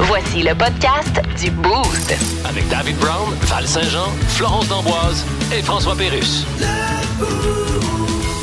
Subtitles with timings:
[0.00, 2.14] Voici le podcast du Boost.
[2.44, 6.46] Avec David Brown, Val Saint-Jean, Florence D'Amboise et François Pérus.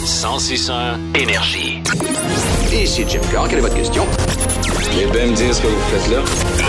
[0.01, 1.81] 1061 énergie.
[2.73, 4.05] Ici Jim Carr, quelle est votre question?
[4.97, 6.19] Eh bien me dire ce que vous faites là.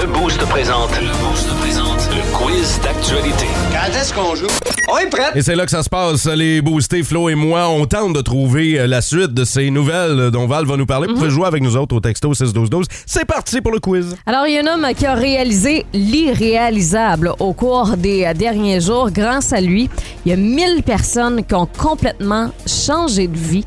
[0.02, 0.90] Le Boost présente.
[1.00, 2.08] Le Boost présente.
[2.10, 3.46] Le quiz d'actualité.
[3.70, 4.48] Quand est-ce qu'on joue?
[4.92, 5.30] On est prêt!
[5.36, 6.26] Et c'est là que ça se passe.
[6.26, 10.30] Les boostés, Flo et moi, on tente de trouver euh, la suite de ces nouvelles
[10.32, 11.06] dont Val va nous parler.
[11.06, 12.86] Vous pouvez jouer avec nous autres au texto 61212.
[13.06, 14.16] C'est parti pour le quiz.
[14.26, 18.80] Alors, il y a un homme qui a réalisé l'irréalisable au cours des euh, derniers
[18.80, 19.10] jours.
[19.12, 19.88] Grâce à lui,
[20.24, 23.64] il y a 1000 personnes qui ont complètement changé de vie.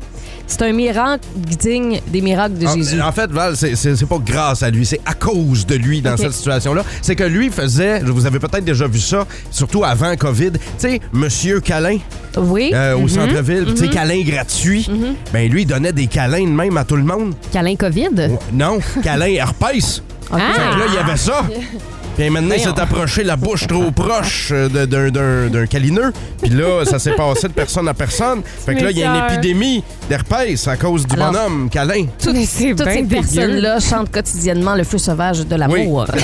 [0.50, 3.00] C'est un miracle digne des miracles de En- Jésus.
[3.00, 6.32] En fait, Val, c'est- pas grâce à lui, c'est à cause de lui dans cette
[6.32, 6.84] situation-là.
[7.02, 11.00] C'est que lui faisait, vous avez peut-être déjà vu ça, surtout avant COVID, tu sais,
[11.12, 11.98] Monsieur Câlin
[12.36, 12.72] Oui.
[12.74, 13.08] euh, au Mhm.
[13.08, 14.90] centre-ville, tu sais, câlin gratuit.
[15.32, 17.32] Ben lui, il donnait des câlins de même à tout le monde.
[17.52, 18.08] Câlin COVID?
[18.52, 20.02] Non, câlin herpès.
[20.32, 20.36] Ah!
[20.52, 21.44] Fait que là, il y avait ça.
[22.20, 26.12] Puis maintenant, il s'est approché la bouche trop proche euh, d'un- d'un d'un câlineux.
[26.42, 28.42] Puis là, ça s'est passé de personne à personne.
[28.44, 32.04] Fait que là, il y a une épidémie d'herpès à cause du Alors- bonhomme câlin.
[32.22, 36.04] Toutes, toutes ces personnes-là chantent quotidiennement le feu sauvage de l'amour.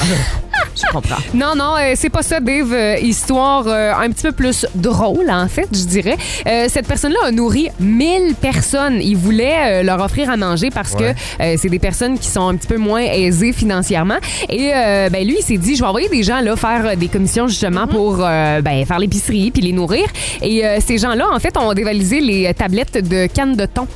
[0.76, 1.16] Je comprends.
[1.32, 2.70] Non, non, euh, c'est pas ça, Dave.
[2.72, 6.16] Euh, histoire euh, un petit peu plus drôle, en fait, je dirais.
[6.46, 9.00] Euh, cette personne-là a nourri 1000 personnes.
[9.00, 11.14] Il voulait euh, leur offrir à manger parce Ouais.
[11.38, 14.16] que euh, c'est des personnes qui sont un petit peu moins aisées financièrement.
[14.50, 16.96] Et euh, ben, lui, il s'est dit, je vais envoyer des gens là faire euh,
[16.96, 20.06] des commissions justement pour euh, ben, faire l'épicerie puis les nourrir.
[20.42, 23.86] Et euh, ces gens-là, en fait, ont dévalisé les tablettes de cannes de thon.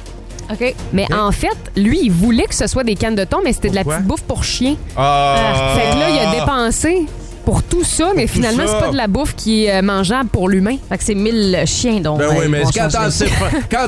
[0.50, 0.74] OK.
[0.92, 3.70] Mais en fait, lui, il voulait que ce soit des cannes de thon, mais c'était
[3.70, 4.76] de la petite bouffe pour chien.
[4.96, 5.74] Ah!
[5.76, 7.06] Fait que là, il a dépensé
[7.44, 10.48] pour tout ça, mais tout finalement, c'est pas de la bouffe qui est mangeable pour
[10.48, 10.76] l'humain.
[10.88, 12.18] Fait que c'est 1000 chiens, donc.
[12.18, 12.88] Ben oui, mais quand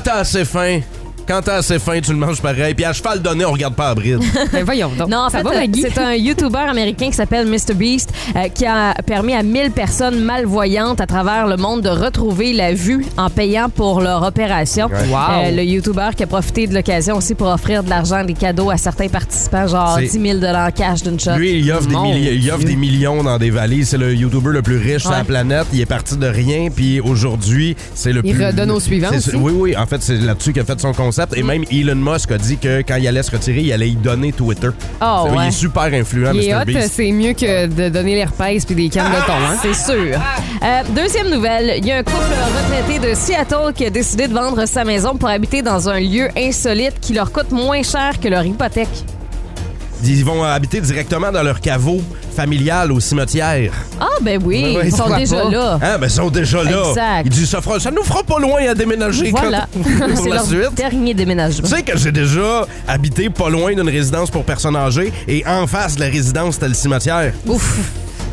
[0.03, 0.81] t'as assez faim,
[1.27, 2.75] quand t'as assez faim, tu le manges pareil.
[2.75, 4.21] Puis à cheval donné, on regarde pas à bride.
[4.53, 5.09] Ben voyons donc.
[5.09, 5.83] Non, en ça fait, va, Maggie?
[5.83, 11.01] c'est un YouTuber américain qui s'appelle MrBeast euh, qui a permis à 1000 personnes malvoyantes
[11.01, 14.87] à travers le monde de retrouver la vue en payant pour leur opération.
[14.89, 15.17] Wow.
[15.47, 18.71] Euh, le YouTuber qui a profité de l'occasion aussi pour offrir de l'argent, des cadeaux
[18.71, 20.41] à certains participants, genre C'est- 10 000
[20.75, 21.37] cash d'une shot.
[21.37, 22.69] Lui, il offre, des, Mon milli- il offre Dieu.
[22.69, 23.89] des millions dans des valises.
[23.91, 25.25] C'est le YouTuber le plus riche sur la Ouais.
[25.25, 25.67] planète.
[25.73, 28.45] Il est parti de rien, puis aujourd'hui, c'est le Il plus.
[28.47, 29.37] redonne aux suivants c'est- aussi?
[29.37, 29.77] Oui, oui.
[29.77, 31.37] En fait, c'est là-dessus qu'il a fait son concept.
[31.37, 33.97] Et même Elon Musk a dit que quand il allait se retirer, il allait y
[33.97, 34.69] donner Twitter.
[35.03, 35.49] Oh, Il ouais.
[35.49, 36.93] est super influent, Il est hot, MrBeast.
[36.95, 39.33] c'est mieux que de donner l'herpès puis des cannes de thon.
[39.33, 39.57] Hein?
[39.61, 40.19] C'est sûr.
[40.63, 44.33] Euh, deuxième nouvelle, il y a un couple retraité de Seattle qui a décidé de
[44.35, 48.29] vendre sa maison pour habiter dans un lieu insolite qui leur coûte moins cher que
[48.29, 48.89] leur hypothèque.
[50.05, 52.03] Ils vont habiter directement dans leur caveau
[52.35, 53.73] familial au cimetière.
[54.01, 55.79] Ah, ben oui, ils sont déjà là.
[55.83, 56.89] Hein, ben, ils sont déjà là.
[56.89, 57.23] Exact.
[57.27, 59.67] Il dit, ça, fera, ça nous fera pas loin à déménager Voilà.
[59.73, 60.75] quand- pour C'est la leur suite.
[60.75, 61.69] dernier déménagement.
[61.69, 65.67] Tu sais que j'ai déjà habité pas loin d'une résidence pour personnes âgées et en
[65.67, 67.33] face de la résidence, c'était le cimetière.
[67.47, 67.79] Ouf.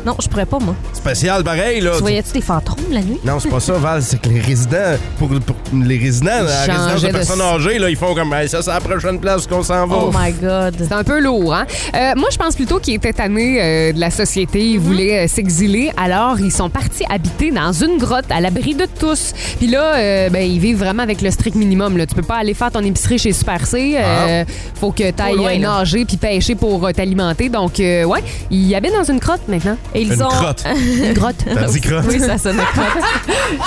[0.06, 0.74] Non, je pourrais pas, moi.
[0.92, 1.92] Spécial pareil, là.
[1.96, 3.18] Tu voyais-tu des fantômes la nuit?
[3.24, 4.02] Non, c'est pas ça, Val.
[4.02, 7.78] C'est que les résidents, pour, pour les résidents, la changeaient résidence de de- personnes âgées,
[7.78, 9.96] là, ils font comme, Hey, ça, c'est la prochaine place qu'on s'en va.
[9.96, 10.74] Oh my God.
[10.78, 11.66] C'est un peu lourd, hein?
[11.94, 14.60] Euh, moi, je pense plutôt qu'il était tanné euh, de la société.
[14.70, 15.90] Il voulait euh, s'exiler.
[15.96, 19.32] Alors, ils sont partis habiter dans une grotte à l'abri de tous.
[19.58, 21.96] Puis là, euh, ben, ils vivent vraiment avec le strict minimum.
[21.96, 22.06] Là.
[22.06, 23.94] Tu peux pas aller faire ton épicerie chez Super C.
[23.96, 24.44] Euh,
[24.80, 27.48] Faut que tu ailles nager puis pêcher pour euh, t'alimenter.
[27.48, 29.76] Donc, euh, ouais, ils habitent dans une grotte maintenant.
[29.94, 30.28] Et ils Une ont.
[30.28, 30.64] crotte.
[31.04, 31.36] Une grotte.
[31.52, 32.04] T'as dit crotte?
[32.08, 33.04] Oui, ça sonne crotte.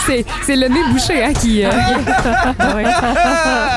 [0.08, 1.64] C'est c'est le nez bouché hein, qui...
[1.66, 1.70] euh,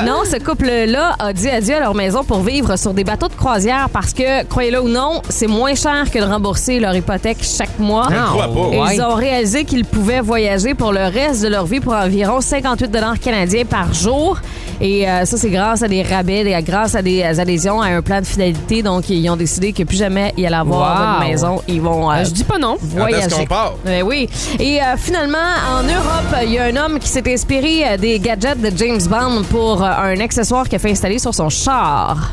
[0.05, 3.33] Non, ce couple-là a dit adieu à leur maison pour vivre sur des bateaux de
[3.33, 7.77] croisière parce que, croyez-le ou non, c'est moins cher que de rembourser leur hypothèque chaque
[7.79, 8.07] mois.
[8.09, 8.75] Je le crois pas.
[8.75, 8.95] Et Ouais.
[8.95, 13.19] ils ont réalisé qu'ils pouvaient voyager pour le reste de leur vie pour environ 58
[13.21, 14.39] canadiens par jour.
[14.79, 18.01] Et euh, ça, c'est grâce à des rabais, des- grâce à des adhésions à un
[18.03, 18.83] plan de fidélité.
[18.83, 21.23] Donc, ils ont décidé que plus jamais il allait avoir Wow.
[21.23, 21.61] une maison.
[21.67, 22.77] Ils vont euh, je dis pas non.
[22.77, 23.35] Quand est-ce voyager.
[23.35, 23.73] qu'on part?
[23.85, 24.29] Ben oui.
[24.59, 25.37] Et euh, finalement,
[25.71, 29.01] en Europe, il y a un homme qui s'est inspiré euh, des gadgets de James
[29.09, 32.31] Bond pour euh, un accessoire qu'il a fait installer sur son char.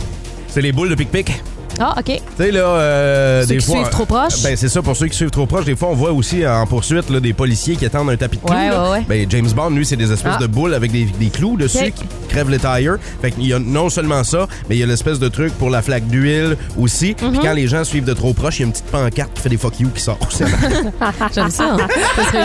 [0.49, 1.43] C'est les boules de pic-pic.
[1.81, 2.05] Ah, OK.
[2.07, 3.77] Tu sais, là, euh, Ceux des qui fois.
[3.77, 4.43] suivent trop proche?
[4.43, 5.65] Ben, c'est ça, pour ceux qui suivent trop proche.
[5.65, 8.43] Des fois, on voit aussi en poursuite là, des policiers qui attendent un tapis de
[8.43, 8.55] clous.
[8.57, 8.83] Ouais, là.
[8.85, 9.05] ouais, ouais.
[9.09, 10.43] Ben, James Bond, lui, c'est des espèces Ah.
[10.43, 12.97] de boules avec des, des clous dessus qui crèvent les tires.
[13.23, 15.71] Fait qu'il y a non seulement ça, mais il y a l'espèce de truc pour
[15.71, 17.17] la flaque d'huile aussi.
[17.21, 17.31] Mhm.
[17.33, 19.43] Puis quand les gens suivent de trop proche, il y a une petite pancarte qui
[19.43, 20.19] fait des fuck you qui sort.
[21.35, 21.77] J'aime ça.
[21.77, 22.41] Utile.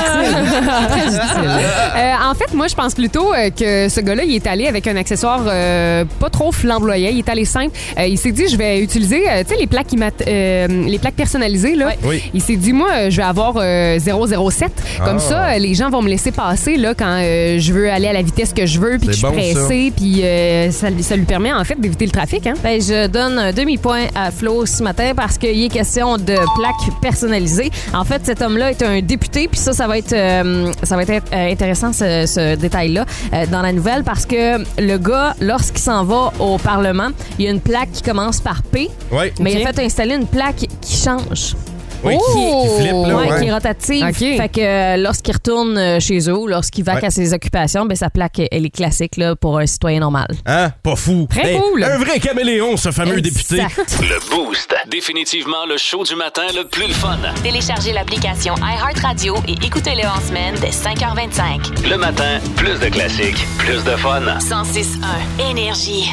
[0.90, 1.50] Très utile.
[1.98, 4.88] Euh, en fait, moi, je pense plutôt euh, que ce gars-là, il est allé avec
[4.88, 7.10] un accessoire euh, pas trop flamboyant.
[7.12, 7.76] Il est allé simple.
[7.98, 9.88] Euh, il s'est dit, je vais utiliser, euh, tu sais, les plaques,
[10.28, 11.76] euh, les plaques personnalisées.
[11.76, 11.92] Là.
[12.04, 12.22] Oui.
[12.34, 14.72] Il s'est dit, moi, euh, je vais avoir euh, 007.
[15.04, 15.20] Comme Ah.
[15.20, 18.14] ça, euh, les gens vont me laisser passer là, quand euh, je veux aller à
[18.14, 21.16] la vitesse que je veux, puis que je suis pressée, puis euh, ça, lui- ça
[21.16, 22.46] lui permet, en fait, d'éviter le trafic.
[22.48, 22.54] Hein?
[22.64, 27.00] Ben, je donne un demi-point à Flo ce matin parce qu'il est question de plaques
[27.02, 27.72] personnalisées.
[27.94, 31.04] En fait, cet homme-là est un député, puis ça, ça va être, euh, ça va
[31.04, 35.80] être euh, intéressant, ce, ce détail-là, euh, dans la nouvelle, parce que le gars, lorsqu'il
[35.82, 39.32] s'en va au Parlement, il y a une plaque qui commence par P, oui.
[39.40, 41.56] mais il a fait installer une plaque qui change.
[42.02, 42.64] Oui, Oh!
[42.64, 43.16] qui, qui flippe, là.
[43.18, 43.40] Ouais, ouais.
[43.42, 44.06] qui est rotative.
[44.06, 44.16] Ok.
[44.38, 47.04] Fait que euh, lorsqu'il retourne euh, chez eux, lorsqu'il va Ouais.
[47.06, 50.28] à ses occupations, ben sa plaque, elle est classique là, pour un citoyen normal.
[50.46, 50.70] Hein?
[50.82, 51.28] Pas fou.
[51.30, 51.84] Très Hey, cool.
[51.84, 53.58] Un vrai caméléon, ce fameux député.
[54.00, 54.74] Le Boost.
[54.90, 57.18] Définitivement le show du matin le plus le fun.
[57.44, 61.90] Téléchargez l'application iHeartRadio et écoutez-le en semaine dès 5h25.
[61.90, 64.22] Le matin, plus de classiques, plus de fun.
[64.40, 66.12] 106.1 Énergie.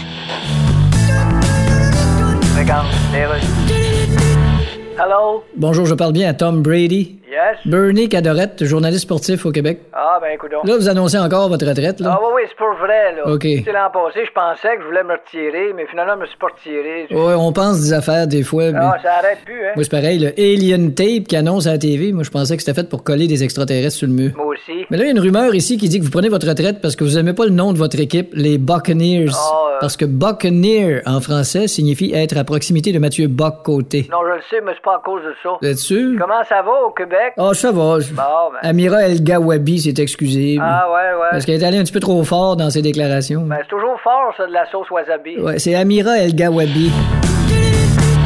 [4.99, 5.45] Hello?
[5.57, 7.21] Bonjour, je parle bien à Tom Brady.
[7.47, 7.59] Yes?
[7.65, 9.81] Bernie Cadorette, journaliste sportif au Québec.
[9.93, 10.51] Ah, ben, écoute.
[10.53, 12.15] Là, vous annoncez encore votre retraite, là?
[12.15, 13.33] Ah, oui, oui, c'est pour vrai, là.
[13.33, 13.43] OK.
[13.43, 16.39] Sais, l'an passé, je pensais que je voulais me retirer, mais finalement, je me suis
[16.39, 17.07] pas retiré.
[17.11, 18.79] Ouais, on pense des affaires des fois, mais...
[18.81, 19.73] Ah, ça arrête plus, hein?
[19.77, 22.63] Moi, c'est pareil, le Alien Tape qui annonce à la TV, moi, je pensais que
[22.63, 24.33] c'était fait pour coller des extraterrestres sur le mur.
[24.37, 24.85] Moi aussi.
[24.91, 26.81] Mais là, il y a une rumeur ici qui dit que vous prenez votre retraite
[26.81, 29.31] parce que vous aimez pas le nom de votre équipe, les Buccaneers.
[29.33, 29.79] Ah, euh.
[29.81, 34.09] Parce que Buccaneer, en français, signifie être à proximité de Mathieu Bock-Côté.
[34.11, 35.51] Non, je le sais, mais c'est pas à cause de ça.
[35.61, 36.19] Vous êtes sûr?
[36.19, 37.35] Comment ça va au Québec?
[37.39, 37.99] Ah, ça va.
[37.99, 38.59] Bon, ben.
[38.63, 40.57] Amira El Gawabi s'est excusée.
[40.61, 41.27] Ah, ouais, ouais.
[41.33, 43.43] Parce qu'elle est allée un petit peu trop fort dans ses déclarations.
[43.43, 45.39] Ben, c'est toujours fort, ça, de la sauce wasabi.
[45.39, 46.91] Ouais, c'est Amira El Gawabi.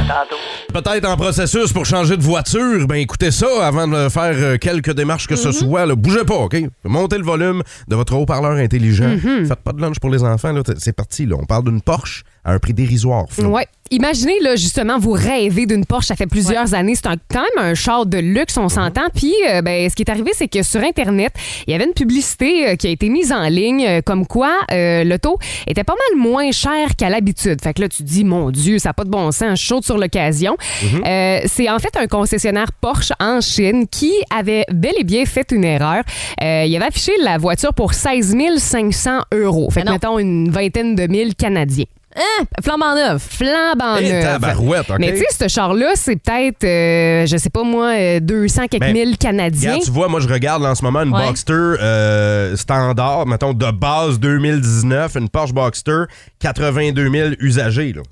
[0.09, 0.37] Tantôt.
[0.73, 2.87] Peut-être en processus pour changer de voiture.
[2.89, 5.87] Ben écoutez ça avant de faire euh, quelques démarches que ce soit.
[5.87, 5.95] Là.
[5.95, 6.57] Bougez pas, OK?
[6.85, 9.17] Montez le volume de votre haut-parleur intelligent.
[9.47, 10.51] Faites pas de lunch pour les enfants.
[10.53, 10.63] là.
[10.79, 11.27] C'est parti.
[11.27, 11.37] Là.
[11.41, 13.27] On parle d'une Porsche à un prix dérisoire.
[13.29, 13.51] Flo.
[13.51, 13.67] Ouais.
[13.93, 16.95] Imaginez, là, justement, vous rêvez d'une Porsche, ça fait plusieurs années.
[16.95, 19.09] C'est quand même un char de luxe, on s'entend.
[19.13, 21.33] Puis, euh, ben, ce qui est arrivé, c'est que sur Internet,
[21.67, 24.53] il y avait une publicité euh, qui a été mise en ligne, euh, comme quoi
[24.71, 27.61] euh, l'auto était pas mal moins cher qu'à l'habitude.
[27.61, 29.99] Fait que là, tu dis, mon Dieu, ça n'a pas de bon sens, saute sur
[29.99, 30.57] l'occasion.
[31.05, 35.51] Euh, c'est en fait un concessionnaire Porsche en Chine qui avait bel et bien fait
[35.51, 36.05] une erreur.
[36.43, 39.69] Euh, il avait affiché la voiture pour 16 500 euros.
[39.71, 41.87] Fait que, mettons, une vingtaine de mille canadiens.
[42.17, 42.45] Hein?
[42.63, 43.23] Flambant neuf.
[43.23, 44.25] Flambant Eh, neuf.
[44.25, 44.97] tabarouette, OK.
[44.99, 48.81] Mais tu sais, ce char-là, c'est peut-être, euh, je sais pas moi, euh, 200 quelques
[48.83, 49.71] Ben, mille Canadiens.
[49.75, 51.27] Regarde, tu vois, moi, je regarde là, en ce moment une Ouais.
[51.27, 56.05] Boxster euh, standard, mettons, de base 2019, une Porsche Boxster
[56.41, 57.93] 82 000 usagés.
[57.93, 58.03] Là.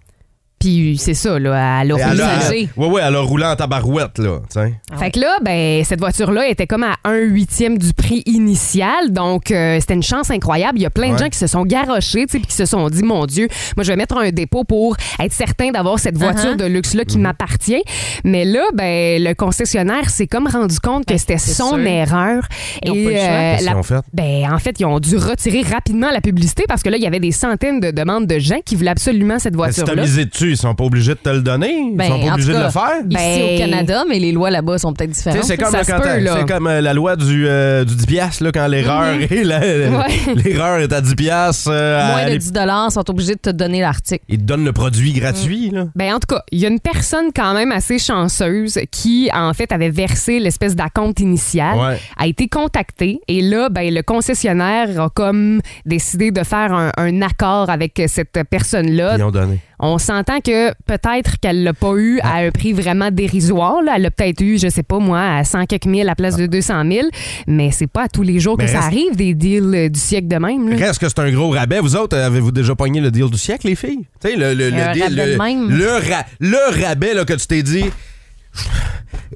[0.59, 2.69] Puis c'est ça, là, à Et usagée.
[2.77, 4.39] Ouais, ouais, elle a roulé en tabarouette, là.
[4.49, 4.73] tiens.
[4.99, 9.13] Fait que là, ben, cette voiture-là était comme à un huitième du prix initial.
[9.13, 10.79] Donc, euh, c'était une chance incroyable.
[10.79, 11.19] Il y a plein de Ouais.
[11.19, 13.85] gens qui se sont garochés, tu sais, puis qui se sont dit, mon Dieu, moi,
[13.85, 16.57] je vais mettre un dépôt pour être certain d'avoir cette voiture Uh-huh.
[16.57, 17.07] de luxe-là Mhm.
[17.07, 17.83] qui m'appartient.
[18.25, 21.87] Mais là, ben, le concessionnaire s'est comme rendu compte que c'était c'est son sûr.
[21.87, 22.43] erreur.
[22.83, 23.19] Ils ont pas eu le choix.
[23.21, 24.01] Qu'est-ce qu'ils ont fait?
[24.13, 27.07] Ben, en fait, ils ont dû retirer rapidement la publicité parce que là, il y
[27.07, 30.03] avait des centaines de demandes de gens qui voulaient absolument cette voiture-là.
[30.49, 31.71] Dessus, ils sont pas obligés de te le donner?
[31.93, 32.97] Ils Ben, sont pas obligés de le faire?
[33.09, 35.45] Ici Ben- au Canada, mais les lois là-bas sont peut-être différentes.
[35.45, 36.37] c'est comme, Ça là, se quand peut, t'as- là.
[36.39, 40.35] c'est comme euh, la loi du, euh, du 10 piastres, là, quand l'erreur Ouais.
[40.45, 41.71] l'erreur est à 10 piastres.
[41.71, 42.53] euh, à Moins de l'ép- 10
[42.95, 44.25] sont obligés de te donner l'article.
[44.29, 45.71] Ils te donnent le produit gratuit.
[45.71, 45.85] Là.
[45.95, 49.53] Ben, en tout cas, il y a une personne quand même assez chanceuse qui, en
[49.55, 51.99] fait, avait versé l'espèce d'acompte initial, Ouais.
[52.17, 57.23] a été contactée et là, ben, le concessionnaire a comme décidé de faire un, un
[57.23, 59.17] accord avec cette personne-là.
[59.17, 59.59] Ils ont donné.
[59.81, 63.81] On s'entend que peut-être qu'elle l'a pas eu à un prix vraiment dérisoire.
[63.83, 63.93] Là.
[63.97, 66.37] Elle l'a peut-être eu, je sais pas moi, à 100 quelques mille à la place
[66.37, 67.07] de 200 000.
[67.47, 69.89] Mais c'est pas à tous les jours Mais que ça reste- arrive, des deals euh,
[69.89, 70.69] du siècle de même.
[70.69, 70.77] là.
[70.77, 71.79] Reste que c'est un gros rabais.
[71.81, 74.07] Vous autres, avez-vous déjà pogné le deal du siècle, les filles?
[74.21, 75.03] Tu sais, le, le, le Un deal.
[75.05, 75.69] rabais de même.
[75.71, 77.85] le ra- le rabais là, que tu t'es dit.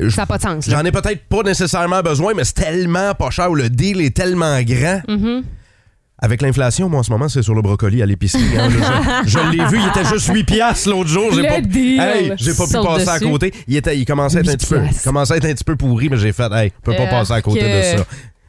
[0.08, 0.66] Ça n'a pas de sens.
[0.66, 0.78] là.
[0.78, 4.16] J'en ai peut-être pas nécessairement besoin, mais c'est tellement pas cher ou le deal est
[4.16, 5.00] tellement grand.
[6.24, 8.44] Avec l'inflation, moi, en ce moment, c'est sur le brocoli à l'épicerie.
[8.56, 8.68] hein.
[9.26, 11.26] je je l'ai vu, il était juste 8 piastres l'autre jour.
[11.32, 12.00] J'ai Le pas, deal.
[12.00, 13.30] Hey, j'ai pas pu Saute passer à dessus.
[13.30, 13.52] côté.
[13.66, 15.02] Il, était, il commençait à être un 8 petit peu, il piastres.
[15.04, 17.10] commençait à être un petit peu pourri, mais j'ai fait, hey, je peux pas Euh,
[17.10, 18.06] passer à côté que- de ça.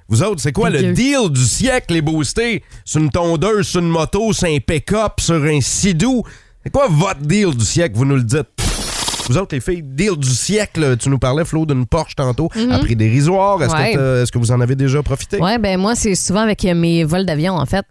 [0.07, 0.93] Vous autres, c'est quoi le Dégueu.
[0.93, 2.61] deal du siècle, les boostés?
[2.85, 6.21] Sur une tondeuse, sur une moto, sur un pick-up, sur un sidou?
[6.63, 7.95] C'est quoi votre deal du siècle?
[7.97, 8.45] Vous nous le dites?
[9.29, 12.79] Vous autres, les filles, deal du siècle, tu nous parlais, Flo, d'une Porsche tantôt, à
[12.79, 13.61] prix dérisoire.
[13.63, 13.91] Est-ce Ouais.
[13.93, 15.37] que, t'as- est-ce que vous en avez déjà profité?
[15.39, 17.85] Ouais, ben moi, c'est souvent avec euh, mes vols d'avion, en fait.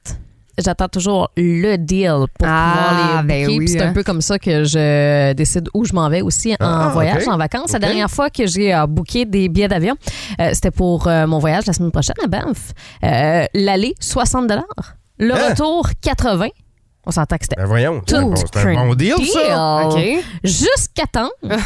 [0.62, 3.88] J'attends toujours le deal pour Ah, pouvoir les ben oui, c'est hein.
[3.88, 7.26] un peu comme ça que je décide où je m'en vais aussi en Ah, voyage,
[7.26, 7.72] en vacances.
[7.72, 9.96] La dernière fois que j'ai euh, booké des billets d'avion,
[10.40, 12.72] euh, c'était pour euh, mon voyage la semaine prochaine à Banff.
[13.02, 14.52] Euh, L'aller, 60
[15.18, 15.48] Le Hein?
[15.50, 16.48] retour, 80
[17.04, 19.88] On s'entend que c'était Ben voyons, tout bon, un bon deal, ça.
[19.88, 20.00] OK.
[20.44, 21.30] Jusqu'à temps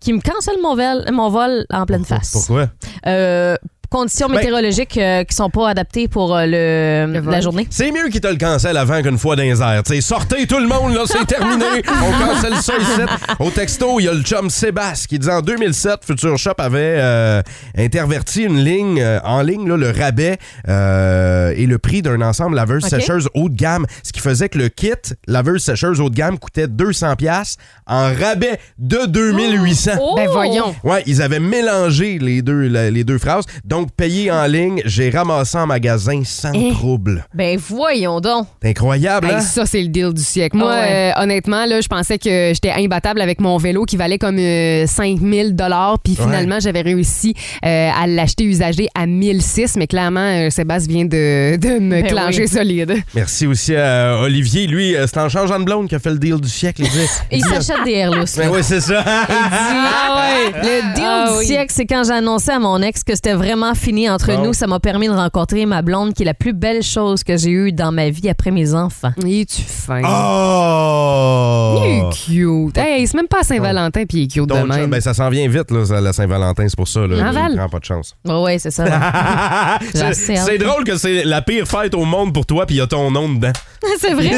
[0.00, 2.32] qu'il me cancelle mon vol, mon vol en pleine face.
[2.32, 2.68] Pourquoi?
[3.06, 3.56] Euh,
[3.94, 7.66] conditions Ben- météorologiques euh, qui sont pas adaptées pour euh, le, la journée.
[7.70, 9.82] C'est mieux qu'il te le cancelle avant qu'une fois dans les airs.
[9.84, 11.64] T'sais, sortez tout le monde, là, c'est terminé.
[11.86, 13.00] On cancelle ça ici.
[13.38, 16.96] Au texto, il y a le chum Sébastien qui dit en 2007, Future Shop avait
[16.98, 17.42] euh,
[17.78, 22.56] interverti une ligne euh, en ligne, là, le rabais euh, et le prix d'un ensemble
[22.56, 22.90] laveuse Ok.
[22.90, 24.90] sécheuse haut de gamme, ce qui faisait que le kit
[25.26, 29.92] laveuse sécheuse haut de gamme coûtait 200 pièces en rabais de 2800.
[30.00, 30.14] Oh!
[30.16, 30.74] Ben voyons.
[30.82, 33.44] Ouais, ils avaient mélangé les deux, la- les deux phrases.
[33.64, 36.70] Donc, payé en ligne, j'ai ramassé en magasin sans Eh.
[36.72, 37.26] trouble.
[37.34, 38.46] Ben voyons donc.
[38.62, 39.40] C'est incroyable, hein?
[39.40, 40.56] Ça, c'est le deal du siècle.
[40.56, 41.12] Moi, Ah ouais.
[41.16, 44.86] euh, honnêtement, là, je pensais que j'étais imbattable avec mon vélo qui valait comme euh,
[44.86, 45.98] 5000 dollars.
[46.02, 49.76] Puis finalement, j'avais réussi euh, à l'acheter usagé à 1006.
[49.76, 52.48] Mais clairement, euh, Sébastien vient de, de me Ben clencher oui.
[52.48, 52.94] solide.
[53.14, 54.66] Merci aussi à Olivier.
[54.66, 56.82] Lui, euh, c'est en changeant de blonde qu'il a fait le deal du siècle.
[56.82, 58.26] Il dit, Il s'achète des Airlus.
[58.36, 59.02] ben oui, c'est ça.
[59.06, 60.52] Ah ouais.
[60.62, 61.46] Le deal Ah du oui.
[61.46, 64.52] siècle, c'est quand j'ai annoncé à mon ex que c'était vraiment fini entre nous.
[64.52, 67.50] Ça m'a permis de rencontrer ma blonde, qui est la plus belle chose que j'ai
[67.50, 69.12] eue dans ma vie après mes enfants.
[69.24, 70.00] Il est-tu fin?
[70.04, 71.80] Oh!
[71.84, 72.78] Il est cute.
[72.78, 74.90] Hey, c'est même pas à Saint-Valentin, puis il est cute de Donc, même.
[74.90, 77.00] ben, ça s'en vient vite, là, la Saint-Valentin, c'est pour ça.
[77.06, 77.16] Là,
[77.50, 78.14] il prend pas de chance.
[78.24, 78.84] Ouais, ouais, c'est ça.
[79.94, 82.86] C'est drôle que c'est la pire fête au monde pour toi, puis il y a
[82.86, 83.52] ton nom dedans.
[84.00, 84.30] c'est vrai.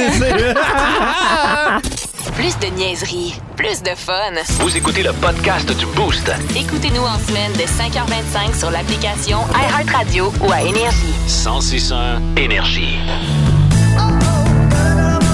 [2.34, 4.32] Plus de niaiserie, plus de fun.
[4.60, 6.30] Vous écoutez le podcast du Boost.
[6.54, 11.14] Écoutez-nous en semaine de 5h25 sur l'application iHeartRadio ou à Énergie.
[11.26, 12.98] 1061 Énergie.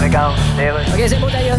[0.03, 0.83] Regarde, les rues.
[0.95, 1.59] OK, c'est bon, d'ailleurs.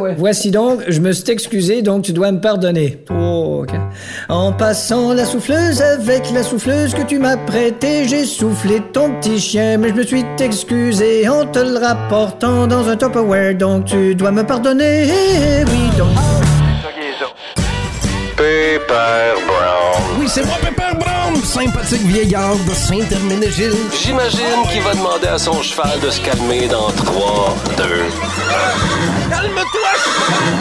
[0.00, 0.14] ouais.
[0.16, 2.98] Voici donc, je me suis excusé, donc tu dois me pardonner.
[3.10, 3.74] Oh, ok.
[4.28, 9.38] En passant la souffleuse avec la souffleuse que tu m'as prêtée, j'ai soufflé ton petit
[9.38, 14.14] chien, mais je me suis excusé en te le rapportant dans un Tupperware, donc tu
[14.14, 15.06] dois me pardonner.
[15.66, 16.08] Oui, donc.
[18.36, 20.18] Pepper Brown.
[20.18, 21.19] Oui, c'est moi, Pepper Brown,
[21.50, 23.72] sympathique vieillard de Saint-Herménégil.
[23.92, 27.84] J'imagine qu'il va demander à son cheval de se calmer dans 3, 2.
[29.28, 29.90] Calme-toi!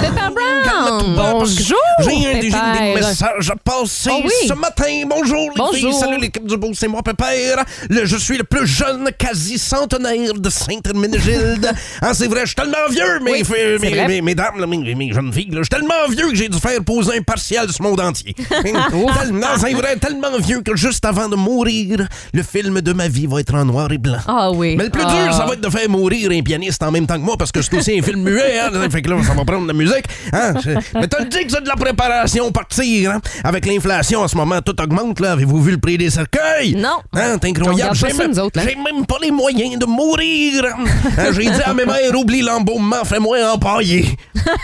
[0.02, 0.49] Pepper Brown!
[0.72, 2.50] Bonjour, J'ai un des
[2.96, 4.32] messages à passer Oh oui.
[4.48, 4.86] ce matin.
[5.08, 5.74] Bonjour les Bonjour.
[5.76, 7.64] filles, salut l'équipe du beau, c'est moi Pépère.
[7.90, 11.72] Le- je suis le plus jeune quasi centenaire de Saint-Herménégilde.
[12.02, 13.44] ah, c'est vrai, je suis tellement vieux, mes, Oui,
[13.82, 14.08] mes, vrai.
[14.08, 16.84] mes- mesdames, là, mes, mes jeunes filles, je suis tellement vieux que j'ai dû faire
[16.84, 18.36] poser un partiel ce monde entier.
[18.64, 23.26] tellement, c'est vrai, tellement vieux que juste avant de mourir, le film de ma vie
[23.28, 24.20] va être en noir et blanc.
[24.28, 24.76] Ah oui.
[24.78, 27.16] Mais le plus dur, ça va être de faire mourir un pianiste en même temps
[27.16, 28.60] que moi parce que c'est aussi un film muet.
[28.60, 28.70] Hein?
[28.92, 30.06] Fait que là, ça va prendre de la musique.
[30.34, 30.54] Hein?
[30.96, 33.12] Mais t'as dit que c'est de la préparation partir.
[33.12, 33.22] Hein?
[33.44, 35.20] Avec l'inflation en ce moment, tout augmente.
[35.20, 35.34] là.
[35.34, 36.76] Avez-vous vu le prix des cercueils?
[36.76, 37.00] Non.
[37.14, 37.38] Hein?
[37.42, 37.96] On incroyable.
[37.96, 38.48] J'ai même, hein?
[38.56, 40.66] j'ai même pas les moyens de mourir.
[40.66, 41.32] Hein?
[41.34, 44.18] J'ai dit à mes mères, oublie l'embaumement, fais-moi empailler.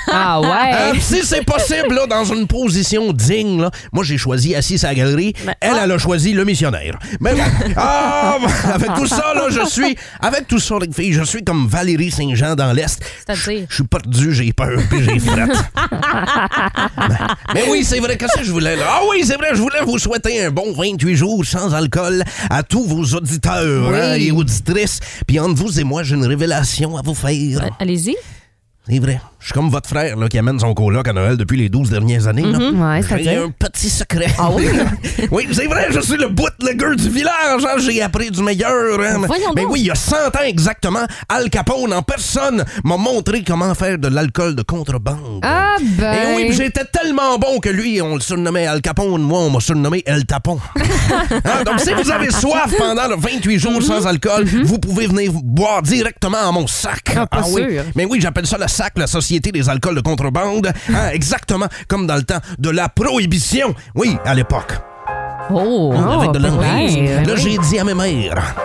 [0.07, 0.47] Ah ouais.
[0.49, 4.89] Hein, si c'est possible, là, dans une position digne, là, moi j'ai choisi assis à
[4.89, 6.97] la galerie, elle, elle a choisi le missionnaire.
[7.19, 7.33] Mais
[7.75, 8.37] ah,
[8.73, 12.11] avec tout ça, là, je suis, avec tout ça, les filles, je suis comme Valérie
[12.11, 12.99] Saint-Jean dans l'Est.
[13.29, 15.51] Je suis perdu, j'ai peur, puis j'ai frette.
[17.53, 18.85] Mais oui, c'est vrai, qu'est-ce que je voulais, là?
[18.87, 22.63] Ah oui, c'est vrai, je voulais vous souhaiter un bon 28 jours sans alcool à
[22.63, 23.97] tous vos auditeurs Oui.
[23.99, 24.99] hein, et auditrices.
[25.27, 27.69] Puis entre vous et moi, j'ai une révélation à vous faire.
[27.79, 28.15] Allez-y.
[28.87, 29.19] C'est vrai.
[29.45, 31.91] Je suis comme votre frère là, qui amène son coloc à Noël depuis les 12
[31.91, 32.41] dernières années.
[32.41, 32.57] là.
[32.57, 34.25] Ouais, J'ai un petit secret.
[34.39, 34.65] Ah oui?
[35.31, 37.63] oui, c'est vrai, je suis le bootlegger du village.
[37.63, 38.99] hein, J'ai appris du meilleur.
[38.99, 39.19] hein.
[39.21, 39.69] Mais donc.
[39.71, 43.99] oui, il y a 100 ans exactement, Al Capone en personne m'a montré comment faire
[43.99, 45.41] de l'alcool de contrebande.
[45.43, 46.13] Ah ben.
[46.13, 49.59] Et oui, j'étais tellement bon que lui, on le surnommait Al Capone, moi, on m'a
[49.59, 50.57] surnommé El Tapon.
[50.75, 55.31] Hein, donc, si vous avez soif pendant le 28 jours sans alcool, vous pouvez venir
[55.33, 57.11] boire directement à mon sac.
[57.15, 57.61] Ah, pas oui.
[57.61, 57.83] sûr.
[57.93, 62.07] Mais oui, j'appelle ça la SAC, la Société des alcools de contrebande, hein, exactement comme
[62.07, 63.73] dans le temps de la prohibition.
[63.95, 64.73] Oui, à l'époque.
[65.51, 66.85] Oh, avec de ben l'anglais.
[66.87, 68.55] oui, ben Là, j'ai dit à mes mères.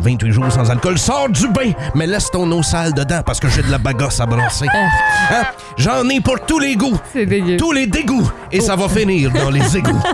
[0.00, 3.48] 28 jours sans alcool, sors du bain, mais laisse ton eau sale dedans parce que
[3.48, 4.66] j'ai de la bagasse à brasser.
[4.72, 5.42] Hein?
[5.76, 6.98] J'en ai pour tous les goûts.
[7.58, 8.30] Tous les dégoûts.
[8.52, 9.90] Et ça va finir dans les égouts.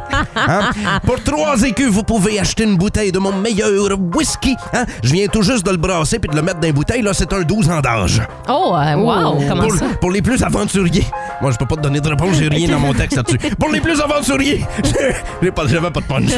[0.49, 0.71] Hein?
[1.05, 4.55] Pour 3 écus, vous pouvez acheter une bouteille de mon meilleur whisky.
[4.75, 4.85] Hein?
[5.03, 7.01] Je viens tout juste de le brasser puis de le mettre dans une bouteille.
[7.03, 8.23] Là, c'est un 12 ans d'âge.
[8.49, 9.87] Oh, euh, wow, comment Pour, ça?
[10.01, 11.07] pour les plus aventuriers.
[11.41, 13.39] Moi, je peux pas te donner de réponse, j'ai rien dans mon texte là-dessus.
[13.59, 14.65] Pour les plus aventuriers,
[15.43, 16.31] j'ai pas, j'avais pas de punch.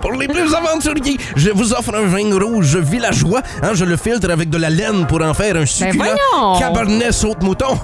[0.00, 3.42] pour les plus aventuriers, je vous offre un vin rouge villageois.
[3.62, 6.58] Hein, je le filtre avec de la laine pour en faire un succulent voyons!
[6.58, 7.78] cabernet saute-mouton.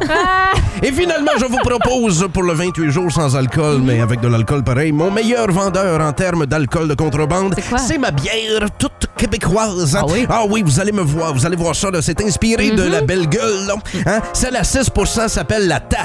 [0.83, 4.63] Et finalement, je vous propose pour le 28 jours sans alcool, mais avec de l'alcool
[4.65, 9.97] pareil, mon meilleur vendeur en termes d'alcool de contrebande, c'est ma bière toute québécoise.
[9.97, 10.03] hein.
[10.29, 10.63] Ah oui?
[10.65, 11.89] vous allez me voir, vous allez voir ça.
[12.01, 13.67] C'est inspiré de la belle gueule.
[13.67, 13.75] là.
[14.07, 14.21] Hein?
[14.33, 15.99] Celle à 6% s'appelle la Ta.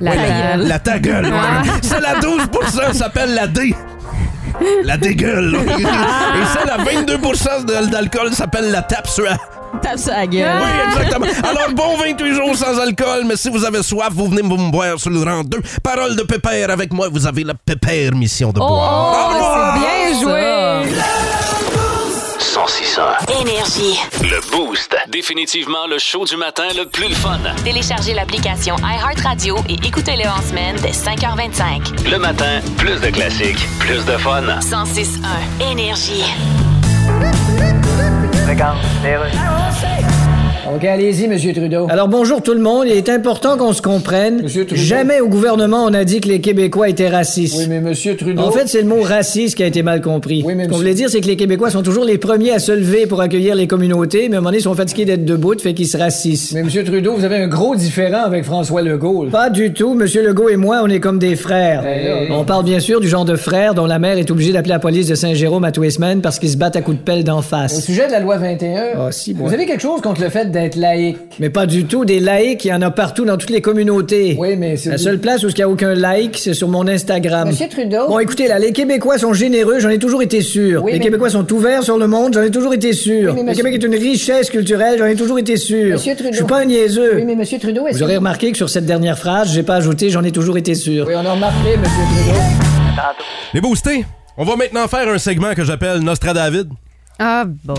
[0.00, 0.28] La Ta gueule.
[0.58, 0.68] gueule.
[0.68, 1.24] La Ta gueule.
[1.26, 1.70] ouais.
[1.82, 3.74] Celle à 12% s'appelle la D.
[4.84, 5.54] La dégueule.
[5.78, 9.36] Et celle à 22 de- d'alcool s'appelle la tape sur la-
[9.82, 10.60] Tape sur la gueule.
[10.60, 11.26] Oui, exactement.
[11.48, 14.98] Alors, bon 28 jours sans alcool, mais si vous avez soif, vous venez me boire
[14.98, 15.58] sur le rang 2.
[15.82, 19.30] Parole de pépère avec moi, vous avez la pépère mission de boire.
[19.40, 20.40] Oh, Bien joué.
[22.40, 23.16] 1061.
[23.42, 24.00] Énergie.
[24.22, 24.96] Le Boost.
[25.08, 27.38] Définitivement le show du matin le plus fun.
[27.64, 32.10] Téléchargez l'application iHeartRadio et écoutez-le en semaine dès 5h25.
[32.10, 34.42] Le matin, plus de classiques, plus de fun.
[34.60, 36.24] 106.1 Énergie.
[38.48, 38.78] Regarde.
[40.68, 41.86] OK, allez-y, Monsieur Trudeau.
[41.88, 42.84] Alors, bonjour tout le monde.
[42.86, 44.42] Il est important qu'on se comprenne.
[44.74, 47.56] Jamais au gouvernement, on a dit que les Québécois étaient racistes.
[47.58, 48.42] Oui, mais Monsieur Trudeau.
[48.42, 50.42] En fait, c'est le mot raciste qui a été mal compris.
[50.44, 52.52] Oui, mais Ce qu'on monsieur- voulait dire, c'est que les Québécois sont toujours les premiers
[52.52, 55.04] à se lever pour accueillir les communautés, mais à un moment donné, ils sont fatigués
[55.06, 56.52] d'être debout, fait qu'ils se racissent.
[56.52, 59.24] Mais Monsieur Trudeau, vous avez un gros différent avec François Legault.
[59.24, 59.30] là.
[59.30, 59.94] Pas du tout.
[59.94, 61.82] Monsieur Legault et moi, on est comme des frères.
[61.82, 61.90] Là,
[62.36, 64.78] on parle bien sûr du genre de frères dont la mère est obligée d'appeler la
[64.78, 67.24] police de Saint-Jérôme à tous les semaines parce qu'ils se battent à coups de pelle
[67.24, 67.82] d'en Au face.
[67.84, 69.46] sujet de la loi 21, Ah, si, bon.
[69.46, 71.18] vous avez quelque chose contre le fait d'être laïque.
[71.38, 72.04] Mais pas du tout.
[72.04, 74.36] Des laïcs, il y en a partout dans toutes les communautés.
[74.38, 74.90] Oui, mais c'est...
[74.90, 77.48] La seule place où il n'y a aucun like, c'est sur mon Instagram.
[77.48, 78.08] Monsieur Trudeau?
[78.08, 80.82] Bon, écoutez, là, les Québécois sont généreux, j'en ai toujours été sûr.
[80.84, 83.30] Oui, les mais- Québécois sont ouverts sur le monde, j'en ai toujours été sûr.
[83.30, 85.92] Oui, mais Le monsieur- Québec est une richesse culturelle, j'en ai toujours été sûr.
[85.92, 86.30] Monsieur Trudeau.
[86.32, 87.12] Je suis pas un niaiseux.
[87.16, 89.76] Oui, mais Monsieur Trudeau, est-ce Vous aurez remarqué que sur cette dernière phrase, j'ai pas
[89.76, 91.06] ajouté j'en ai toujours été sûr.
[91.08, 92.40] Oui, on a remarqué, Monsieur Trudeau.
[93.54, 94.04] Les boostés,
[94.36, 96.68] on va maintenant faire un segment que j'appelle Nostradavid.
[97.18, 97.74] Ah, bon.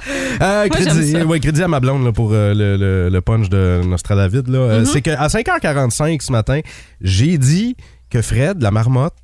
[0.42, 3.80] Euh, crédit, ouais, crédit à ma blonde là, pour euh, le, le- le punch de
[3.86, 4.48] Nostradavid.
[4.48, 4.58] là.
[4.58, 4.70] Mm-hmm.
[4.70, 6.60] Euh, C'est qu'à 5h45 ce matin,
[7.00, 7.76] j'ai dit
[8.10, 9.14] que Fred, la marmotte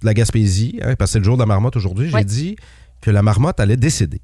[0.00, 2.56] de la Gaspésie, hein, parce que c'est le jour de la marmotte aujourd'hui, j'ai dit
[3.00, 4.20] que la marmotte allait décéder.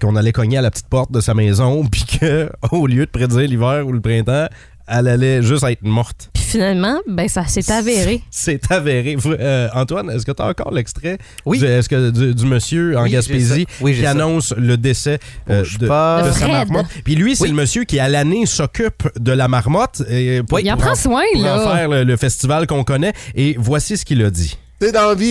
[0.00, 3.40] Qu'on allait cogner à la petite porte de sa maison, puis qu'au lieu de prédire
[3.48, 4.46] l'hiver ou le printemps,
[4.86, 6.30] elle allait juste être morte.
[6.52, 8.22] Finalement, ben ça s'est avéré.
[8.30, 9.16] C'est avéré.
[9.26, 11.58] Euh, Antoine, est-ce que tu as encore l'extrait Oui.
[11.58, 13.66] du, est-ce que du, du monsieur en Oui, Gaspésie.
[13.80, 14.10] Oui, qui ça.
[14.10, 16.22] annonce le décès euh, de, pas.
[16.22, 16.86] de De sa marmotte?
[17.04, 17.48] Puis lui, c'est Oui.
[17.50, 20.02] le monsieur qui, à l'année, s'occupe de la marmotte.
[20.10, 21.76] Et pour, Il en pour prend soin, pour en là.
[21.76, 23.14] faire le, le festival qu'on connaît.
[23.34, 24.58] Et voici ce qu'il a dit.
[24.78, 25.26] Tu sais, dans la vie,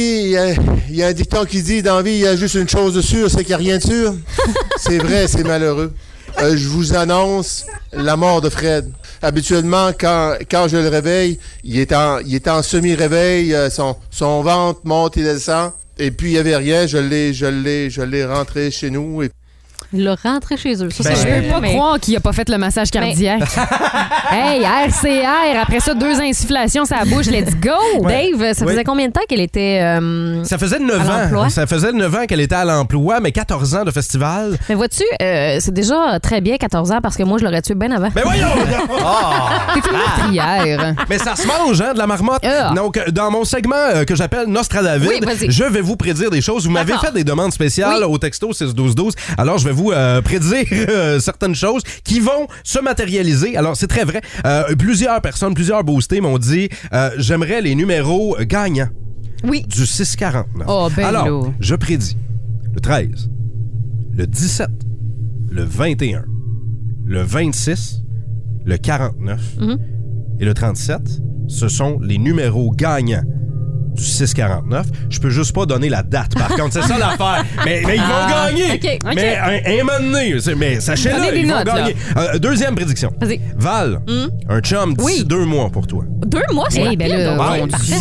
[0.90, 2.56] il y y, a un dicton qui dit dans la vie, il y a juste
[2.56, 4.16] une chose de sûre, c'est qu'il n'y a rien de sûr.
[4.78, 5.94] c'est vrai, c'est malheureux.
[6.40, 8.92] Euh, je vous annonce la mort de Fred.
[9.22, 13.96] Habituellement, quand, quand je le réveille, il est en, il est en semi-réveil, euh, son,
[14.10, 15.72] son ventre monte et descend.
[15.98, 19.22] Et puis, il n'y avait rien, je l'ai, je l'ai, je l'ai rentré chez nous.
[19.22, 19.30] Et
[19.94, 20.90] Il l'a rentré chez eux.
[20.90, 23.42] Ça, Ben, c'est Je peux pas mais- croire qu'il a pas fait le massage cardiaque.
[24.32, 27.72] hey, RCR, après ça, deux insufflations sa bouche, let's go!
[28.08, 28.72] Dave, ça Oui.
[28.74, 29.80] faisait combien de temps qu'elle était.
[29.82, 31.46] euh, Ça faisait 9 À l'emploi?
[31.46, 31.50] ans.
[31.50, 34.58] Ça faisait 9 ans qu'elle était à l'emploi, mais 14 ans de festival.
[34.70, 37.76] Mais vois-tu, euh, c'est déjà très bien 14 ans parce que moi, je l'aurais tué
[37.76, 38.10] bien avant.
[38.14, 38.48] Ben voyons!
[39.74, 40.96] T'es une meurtrière.
[41.10, 42.44] Mais ça se mange, hein, de la marmotte.
[42.46, 42.74] Ah.
[42.76, 46.42] Donc, euh, dans mon segment euh, que j'appelle Nostradavid, Oui, je vais vous prédire des
[46.42, 46.66] choses.
[46.66, 48.14] Vous m'avez fait des demandes spéciales Oui.
[48.14, 49.14] au texto 61212.
[49.38, 53.58] Alors, je vais vous euh, prédire euh, certaines choses qui vont se matérialiser.
[53.58, 54.22] Alors, c'est très vrai.
[54.46, 58.90] Euh, plusieurs personnes, plusieurs boostés m'ont dit euh, j'aimerais les numéros gagnants
[59.44, 59.64] Oui.
[59.68, 60.68] du 649.
[60.70, 62.18] Oh, ben Alors, je prédis
[62.74, 63.30] le 13,
[64.14, 64.70] le 17,
[65.50, 66.26] le 21,
[67.06, 68.02] le 26,
[68.66, 69.78] le 49 Mhm.
[70.40, 71.02] et le 37.
[71.48, 73.24] Ce sont les numéros gagnants
[73.94, 74.84] du 6,49.
[75.10, 76.74] Je peux juste pas donner la date, par contre.
[76.74, 77.44] C'est ça l'affaire.
[77.66, 78.72] Mais, mais ils vont Ah, gagner.
[78.74, 79.12] ok, ok.
[79.16, 81.96] Mais un, un moment donné, c'est- mais sachez-le, des ils vont notes, gagner.
[82.18, 83.12] Euh, deuxième prédiction.
[83.20, 83.40] Vas-y.
[83.58, 84.00] Val,
[84.50, 85.26] un chum d'ici Oui.
[85.26, 86.04] deux mois pour toi.
[86.26, 87.18] Deux mois, c'est Eh ben là,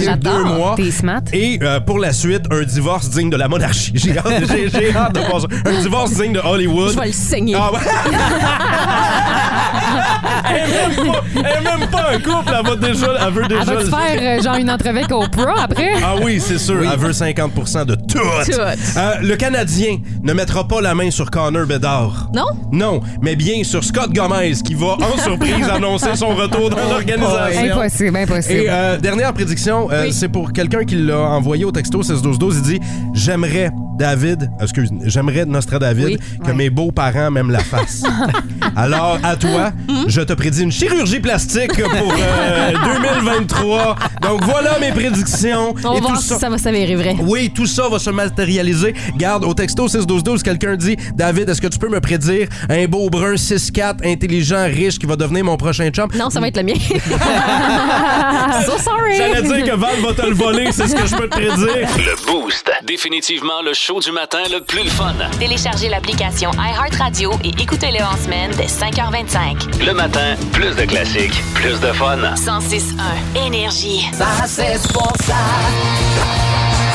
[0.05, 0.16] j'adore.
[0.16, 0.74] deux mois.
[0.76, 1.22] T'es smart.
[1.33, 3.92] Et euh, pour la suite, un divorce digne de la monarchie.
[3.94, 5.46] J'ai hâte, j'ai- j'ai hâte de voir ça.
[5.66, 6.92] Un divorce digne de Hollywood.
[6.94, 7.55] Je vais le saigner.
[7.59, 7.79] Ah ouais.
[10.50, 13.72] elle, même pas, elle est même pas un couple, elle va déjà, elle veut déjà.
[13.72, 15.80] Elle le- faire euh, genre une entrevue avec Oprah après?
[16.03, 16.81] Ah oui, c'est sûr.
[16.83, 18.19] Elle veut 50% de tout.
[18.19, 18.61] Tout.
[18.61, 22.31] Euh, le Canadien ne mettra pas la main sur Connor Bedard.
[22.35, 22.47] Non?
[22.73, 27.73] Non, mais bien sur Scott Gomez qui va en surprise annoncer son retour dans l'organisation.
[27.73, 28.61] Impossible, impossible.
[28.61, 32.57] Et euh, dernière prédiction, euh, c'est pour quelqu'un qui l'a envoyé au texto 161212.
[32.57, 32.81] Il dit
[33.14, 33.71] J'aimerais,
[34.05, 36.19] David, excuse, j'aimerais Nostradavid Oui.
[36.43, 38.03] que mes beaux-parents m'aiment la face.
[38.77, 39.73] Alors, à toi,
[40.07, 42.73] je te prédis une chirurgie plastique pour euh,
[43.23, 43.97] 2023.
[44.23, 45.75] Donc, voilà mes prédictions.
[45.85, 47.15] On va Et tout voir si ça va s'avérer vrai.
[47.27, 48.95] oui, tout ça va se matérialiser.
[49.19, 53.11] Garde, au texto 61212, quelqu'un dit David, est-ce que tu peux me prédire un beau
[53.11, 56.09] brun 6-4, intelligent, riche qui va devenir mon prochain chum?
[56.19, 56.73] Non, ça va être le mien.
[58.65, 59.17] so sorry.
[59.19, 61.87] J'allais dire que Val va te le voler, c'est ce que je peux te prédire.
[61.99, 62.71] Le Boost.
[62.87, 65.14] Définitivement le show du matin le plus le fun.
[65.40, 69.85] Téléchargez l'application iHeartRadio et écoutez-le en semaine dès 5h25.
[69.85, 72.18] Le matin, plus de classiques, plus de fun.
[72.37, 74.07] 106.1 Énergie.
[74.12, 75.35] Ça c'est pour ça.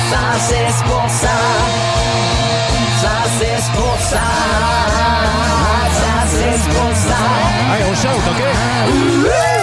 [0.10, 1.36] Ça c'est pour ça.
[3.02, 4.22] Ça c'est pour ça.
[5.92, 7.18] Ça c'est pour ça.
[7.76, 8.42] Hey, on chante, OK?
[9.26, 9.55] Ouais,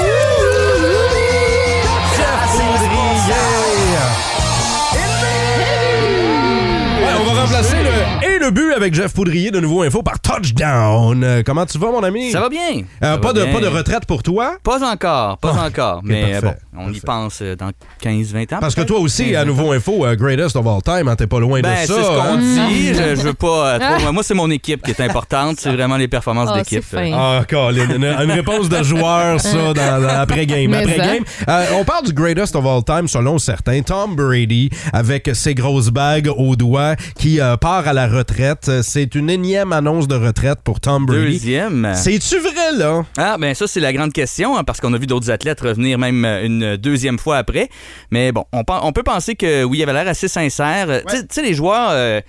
[7.43, 11.23] remplacer le et le but avec Jeff Poudrier de Nouveau Info par Touchdown.
[11.25, 12.31] Euh, comment tu vas, mon ami?
[12.31, 12.61] Ça va bien.
[13.03, 13.53] Euh, Ça pas, va de, bien.
[13.55, 14.57] pas de retraite pour toi?
[14.63, 15.97] Pas encore, pas Ah, encore.
[15.99, 17.71] ok, mais parfait, bon, on y pense euh, dans
[18.03, 18.59] 15-20 ans.
[18.61, 18.89] Parce que peut-être?
[18.95, 19.47] toi aussi, 15, à 20 ans.
[19.47, 21.95] Nouveau Info, euh, Greatest of All Time, hein, t'es pas loin Ben, de c'est ça.
[21.95, 22.69] ce qu'on hein?
[22.69, 22.89] dit.
[22.95, 24.13] Je, je veux pas euh, trop.
[24.13, 25.57] Moi, c'est mon équipe qui est importante.
[25.59, 26.85] C'est vraiment les performances Ah, d'équipe.
[26.89, 27.11] c'est fin.
[27.15, 30.71] Ah, Colin, une, une réponse de joueur, ça, dans, dans après-game.
[30.71, 33.83] Mais Après-game, euh, on parle du greatest of all time, selon certains.
[33.83, 38.71] Tom Brady, avec ses grosses bagues aux doigts, qui euh, part à la retraite.
[38.83, 41.33] C'est une énième annonce de retraite pour Tom Brady.
[41.33, 41.93] Deuxième.
[41.95, 43.05] C'est-tu vrai, là?
[43.17, 45.99] Ah, ben ça, c'est la grande question, hein, parce qu'on a vu d'autres athlètes revenir
[45.99, 47.69] même euh, une deuxième fois après.
[48.11, 50.91] Mais bon, on, peut penser que oui, il avait l'air assez sincère.
[50.91, 52.21] Euh, Tu sais- Tu sais, les joueurs euh,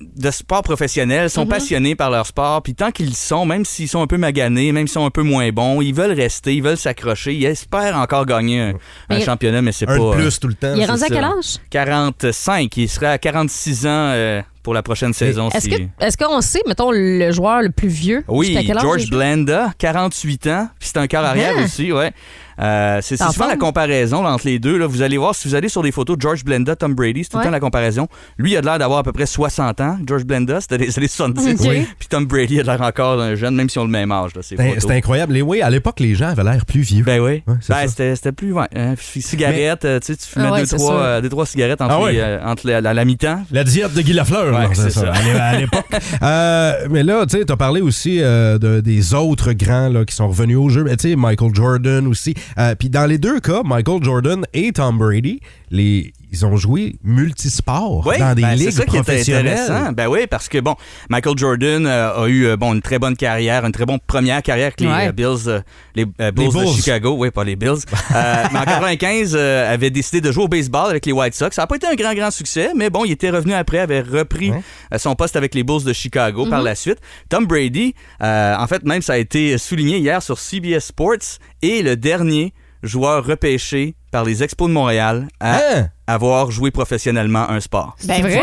[0.00, 3.88] de sport professionnel sont passionnés par leur sport, puis tant qu'ils le sont, même s'ils
[3.88, 6.62] sont un peu maganés, même s'ils sont un peu moins bons, ils veulent rester, ils
[6.62, 8.74] veulent s'accrocher, ils espèrent encore gagner un, un
[9.10, 9.94] Mais- championnat, mais c'est pas...
[9.94, 10.72] Un de plus tout le temps.
[10.74, 11.56] Il est rendu à quel âge?
[11.70, 15.48] 45, il serait à 46 ans euh, pour la prochaine saison.
[15.50, 18.24] Est-ce si- que est-ce qu'on sait, mettons, le joueur le plus vieux?
[18.28, 19.10] Oui, quel âge George?
[19.10, 21.64] Blanda, 48 ans, puis c'est un quart arrière Ah.
[21.64, 22.12] aussi, ouais.
[22.60, 24.76] Euh, c'est c'est En souvent la comparaison là, entre les deux.
[24.78, 24.86] Là.
[24.86, 27.30] Vous allez voir, si vous allez sur des photos de George Blanda, Tom Brady, c'est
[27.30, 27.44] tout le Ouais.
[27.46, 28.06] temps la comparaison.
[28.38, 29.98] Lui, il a l'air d'avoir à peu près 60 ans.
[30.06, 31.60] George Blanda, c'était les années 70.
[31.60, 31.66] Ok.
[31.68, 31.86] Oui.
[31.98, 34.30] Puis Tom Brady a l'air encore d'un jeune, même si on a le même âge.
[34.34, 34.84] Là, ces C'est photos.
[34.86, 35.32] c'est incroyable.
[35.32, 37.04] Les, oui, à l'époque, les gens avaient l'air plus vieux.
[37.04, 37.42] Ben oui.
[37.46, 38.52] Ouais, ben, c'était c'était plus.
[38.52, 41.46] Ouais, hein, cigarette, euh, tu sais, tu fumais Ah ouais, deux, trois, euh, deux, trois
[41.46, 42.12] cigarettes entre, Ah ouais.
[42.12, 43.42] les, euh, entre la, la- la mi-temps.
[43.50, 45.12] La diète de Guy Lafleur, c'est ça.
[45.12, 45.86] à l'é- à l'époque.
[46.22, 50.14] Euh, mais là, tu sais, t'as parlé aussi euh, de- des autres grands là, qui
[50.14, 50.84] sont revenus au jeu.
[50.84, 52.34] Mais Tu sais, Michael Jordan aussi.
[52.58, 56.96] Euh, Puis dans les deux cas, Michael Jordan et Tom Brady, les, ils ont joué
[57.04, 59.46] multisports Oui, dans des ben, c'est ligues ça qui est professionnelles.
[59.58, 59.92] intéressant.
[59.92, 60.74] Ben oui, parce que bon,
[61.08, 64.42] Michael Jordan euh, a eu euh, bon une très bonne carrière, une très bonne première
[64.42, 65.08] carrière avec les Ouais.
[65.08, 65.60] euh, Bills, euh,
[65.94, 66.68] les euh, Bulls de Bulls.
[66.76, 67.78] Chicago, oui, pas les Bills.
[68.14, 71.50] Euh, mais en 95, euh, avait décidé de jouer au baseball avec les White Sox.
[71.54, 74.00] Ça n'a pas été un grand grand succès, mais bon, il était revenu après, avait
[74.02, 74.98] repris Ouais.
[74.98, 76.98] son poste avec les Bulls de Chicago par la suite.
[77.28, 81.82] Tom Brady, euh, en fait, même ça a été souligné hier sur CBS Sports, est
[81.82, 82.52] le dernier
[82.84, 85.88] joueur repêché par les Expos de Montréal à Hein?
[86.06, 87.96] avoir joué professionnellement un sport.
[88.06, 88.42] Ben, vrai,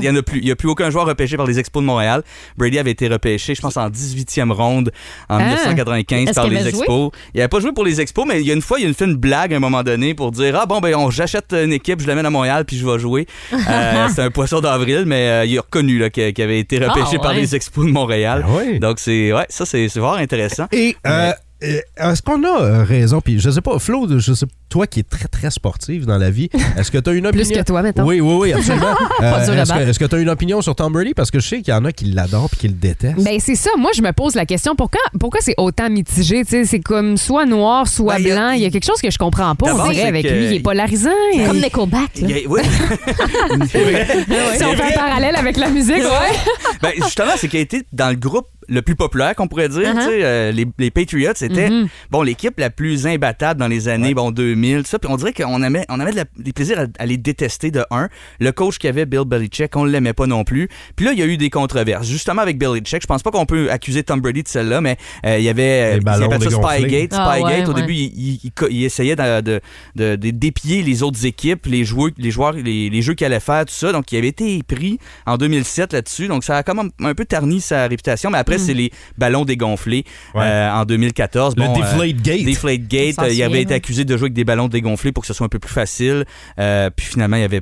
[0.00, 0.38] Il n'y a plus.
[0.38, 2.22] Il n'y a plus aucun joueur repêché par les Expos de Montréal.
[2.56, 4.92] Brady avait été repêché, je pense, en 18e ronde
[5.28, 5.44] en Ah.
[5.44, 6.66] 1995 Est-ce par les?
[6.68, 7.10] Expos.
[7.34, 8.92] Il n'avait pas joué pour les Expos, mais il y a une fois, il a
[8.94, 11.72] fait une blague à un moment donné pour dire Ah bon, ben, on, j'achète une
[11.72, 13.26] équipe, je l'amène à Montréal, puis je vais jouer.
[13.70, 17.16] Euh, c'est un poisson d'avril, mais euh, il a reconnu là, qu'il avait été repêché
[17.18, 17.40] Ah, par ouais.
[17.40, 18.44] les Expos de Montréal.
[18.46, 18.78] Ah oui.
[18.80, 20.66] Donc, c'est, ouais, ça, c'est, c'est vraiment intéressant.
[20.72, 23.20] Et euh, euh, est-ce qu'on a euh, raison?
[23.20, 26.30] Puis je sais pas, Flo, je sais, toi qui es très très sportive dans la
[26.30, 27.44] vie, est-ce que tu as une opinion?
[27.46, 28.04] Plus que toi, mettons.
[28.04, 28.86] Oui, oui, oui, absolument.
[29.20, 29.76] Euh, est-ce que battre.
[29.88, 31.12] est-ce que tu as une opinion sur Tom Brady?
[31.12, 33.22] Parce que je sais qu'il y en a qui l'adorent puis qui le détestent.
[33.22, 33.68] Ben c'est ça.
[33.76, 36.42] Moi, je me pose la question pourquoi, pourquoi c'est autant mitigé.
[36.44, 38.50] C'est comme soit noir, soit Ben, blanc.
[38.52, 39.66] Il y a quelque chose que je comprends pas.
[39.66, 41.10] D'abord, On dirait c'est avec que- lui, il est polarisant.
[41.34, 42.20] C'est Et- comme Nickelback.
[42.20, 42.28] là.
[42.28, 42.60] Il oui.
[43.70, 46.36] Si on fait un parallèle avec la musique, ouais.
[46.82, 49.80] Ben, justement, c'est qu'il a été dans le groupe le plus populaire qu'on pourrait dire.
[49.94, 50.08] Uh-huh.
[50.08, 51.88] euh, les, les Patriots, c'était Mhm.
[52.10, 54.98] bon l'équipe la plus imbattable dans les années bon 2000, 2000, tout ça.
[54.98, 57.70] Puis on dirait qu'on avait, on avait de la- des plaisirs à, à les détester
[57.70, 58.08] de un.
[58.38, 60.68] Le coach qui avait Bill Belichick, on l'aimait pas non plus.
[60.96, 62.06] Puis là, il y a eu des controverses.
[62.06, 64.96] Justement avec Belichick, je pense pas qu'on peut accuser Tom Brady de celle-là, mais
[65.26, 66.50] euh, il y avait, ça.
[66.78, 67.10] Spygate.
[67.14, 67.58] Ah, Spygate.
[67.60, 67.80] ouais, Au ouais.
[67.80, 69.60] début, il, il- il co- il essayait de, de,
[69.96, 73.40] de- de dépier les autres équipes, les joueurs, les joueurs, les, les jeux qu'il allait
[73.40, 73.92] faire, tout ça.
[73.92, 76.28] Donc, il avait été pris en 2007 là-dessus.
[76.28, 78.30] Donc, ça a comme un, un peu terni sa réputation.
[78.30, 80.42] Mais après, c'est les ballons dégonflés Ouais.
[80.44, 81.54] euh, en 2014.
[81.56, 82.44] Le Bon, euh, Deflate Gate.
[82.44, 83.14] Deflate Gate.
[83.16, 85.32] s'en euh, il avait été accusé de jouer avec des ballons dégonflés pour que ce
[85.34, 86.24] soit un peu plus facile.
[86.58, 87.58] Euh, puis finalement, il avait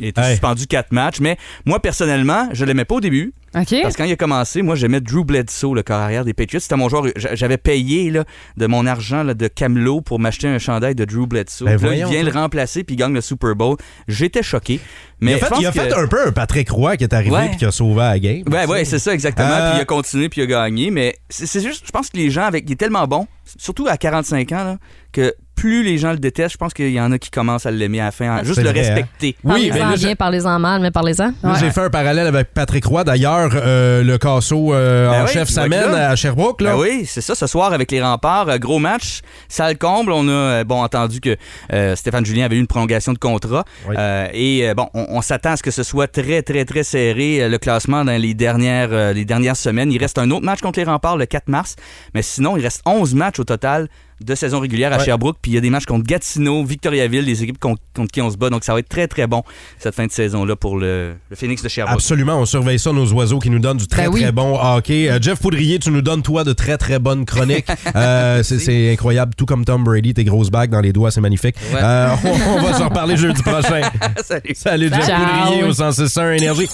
[0.00, 0.30] été Hey.
[0.32, 1.20] suspendu quatre matchs.
[1.20, 3.32] Mais moi, personnellement, je l'aimais pas au début.
[3.52, 6.60] Parce que quand il a commencé, moi, j'aimais Drew Bledsoe, le corps arrière des Patriots.
[6.60, 7.04] C'était mon joueur.
[7.16, 8.24] j'a- J'avais payé là,
[8.56, 11.64] de mon argent là, de Camelot pour m'acheter un chandail de Drew Bledsoe.
[11.66, 12.32] Ben Puis là, il vient toi.
[12.32, 13.76] le remplacer puis il gagne le Super Bowl.
[14.08, 14.80] J'étais choqué.
[15.20, 17.12] Mais il a fait, il a que- fait un peu un Patrick Roy qui est
[17.12, 17.50] arrivé Ouais.
[17.52, 18.42] et qui a sauvé la game.
[18.50, 19.48] Ouais, ouais, c'est ça, exactement.
[19.50, 20.90] Euh, Puis il a continué, puis il a gagné.
[20.90, 23.26] Mais c'est c'est juste, je pense que les gens, avec, il est tellement bon,
[23.58, 24.78] surtout à 45 ans, là,
[25.12, 27.70] que plus les gens le détestent, je pense qu'il y en a qui commencent à
[27.70, 28.94] l'aimer à la fin, hein, juste le vrai, hein?
[28.94, 29.36] respecter.
[29.44, 31.32] Oui, mais Parlez-en bien, parlez-en mal, mais parlez-en.
[31.44, 33.04] Là, j'ai fait un parallèle avec Patrick Roy.
[33.04, 36.62] D'ailleurs, euh, le Casso euh, Ben en oui, chef s'amène à Sherbrooke.
[36.62, 36.72] Là.
[36.72, 38.48] Ben oui, c'est ça, ce soir avec les remparts.
[38.48, 40.10] euh, gros match, salle comble.
[40.10, 41.36] On a bon entendu que
[41.72, 43.64] euh, Stéphane Julien avait eu une prolongation de contrat.
[43.88, 43.94] Oui.
[43.96, 47.48] Euh, et bon, on, on s'attend à ce que ce soit très, très, très serré,
[47.48, 49.92] le classement dans les dernières, euh, les dernières semaines.
[49.92, 51.76] Il reste un autre match contre les remparts le 4 mars.
[52.14, 53.86] Mais sinon, il reste 11 matchs au total
[54.24, 55.04] de saison régulière à Ouais.
[55.04, 55.36] Sherbrooke.
[55.42, 58.30] Puis il y a des matchs contre Gatineau, Victoriaville, des équipes contre, contre qui on
[58.30, 58.50] se bat.
[58.50, 59.42] Donc ça va être très, très bon
[59.78, 61.94] cette fin de saison-là pour le, le Phoenix de Sherbrooke.
[61.94, 64.20] Absolument, on surveille ça, nos oiseaux qui nous donnent du très Ben oui.
[64.22, 65.10] très bon hockey.
[65.10, 67.66] Euh, Jeff Poudrier, tu nous donnes toi de très très bonnes chroniques.
[67.94, 71.20] Euh, c'est- c'est incroyable, tout comme Tom Brady, tes grosses bagues dans les doigts, c'est
[71.20, 71.56] magnifique.
[71.74, 71.80] Ouais.
[71.82, 73.82] Euh, on, on va s'en reparler jeudi prochain.
[74.24, 74.52] Salut.
[74.54, 75.20] Salut Jeff Ciao.
[75.44, 76.68] Poudrier au 161 Énergie.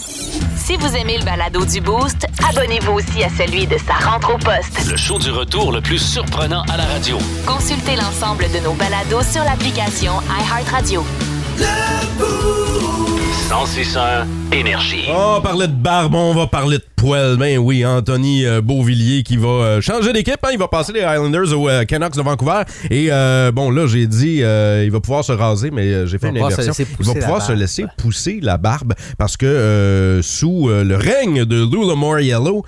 [0.56, 4.38] Si vous aimez le balado du Boost, abonnez-vous aussi à celui de sa rentre au
[4.38, 4.88] poste.
[4.90, 7.18] Le show du retour le plus surprenant à la radio.
[7.46, 11.04] Consultez l'ensemble de nos balados sur l'application iHeartRadio.
[13.48, 15.06] 1061 Énergie.
[15.10, 17.36] On parlait de barbe, on va parler de poêle.
[17.38, 20.36] Ben oui, Anthony euh, Beauvillier qui va euh, changer d'équipe.
[20.42, 20.48] hein.
[20.52, 22.62] Il va passer les Highlanders aux euh, Canucks de Vancouver.
[22.90, 26.28] Et euh, bon, là, j'ai dit, euh, il va pouvoir se raser, mais j'ai fait
[26.28, 26.72] une inversion.
[26.78, 27.60] Il va pousser la pouvoir se barbe.
[27.60, 32.64] laisser pousser la barbe parce que euh, sous euh, le règne de Lou Lamar Yellow,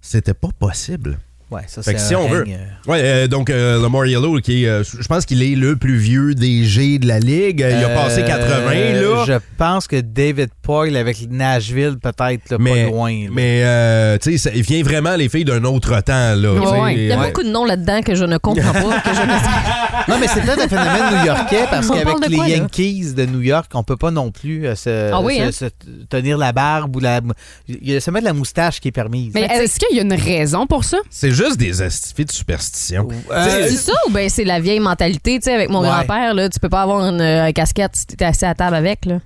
[0.00, 1.18] c'était pas possible.
[1.52, 2.44] Ouais, ça, c'est que si un on veut.
[2.48, 5.96] euh, Ouais, euh, donc euh, Lamar Yellow, qui euh, je pense qu'il est le plus
[5.96, 7.60] vieux DG de la ligue.
[7.68, 9.24] Il a passé euh, 80 là.
[9.26, 13.10] Je pense que David Poyle avec Nashville, peut-être pas loin.
[13.24, 13.28] là.
[13.32, 16.34] mais euh, tu sais, il vient vraiment les filles d'un autre temps.
[16.34, 16.52] Là.
[16.54, 16.94] Ouais.
[16.94, 17.26] Il y a Ouais.
[17.28, 19.00] beaucoup de noms là-dedans que je ne comprends pas.
[19.00, 22.56] que je ne- Non, mais c'est peut-être un phénomène new-yorkais parce qu'avec les quoi, là?
[22.56, 25.50] Yankees de New York, on peut pas non plus euh, se, Ah oui, se- hein?
[25.52, 25.66] se
[26.08, 27.20] tenir la barbe ou la.
[27.68, 29.32] Il y a seulement de la moustache qui est permise.
[29.34, 30.98] Mais est-ce qu'il y a une raison pour ça?
[31.10, 33.08] C'est juste des astifies de superstition.
[33.30, 35.38] Euh, C'est ça ou bien c'est la vieille mentalité?
[35.38, 35.88] Tu sais, avec mon Ouais.
[35.88, 39.04] grand-père, là, tu peux pas avoir une euh, casquette si t'es assis à table avec.
[39.06, 39.18] Là.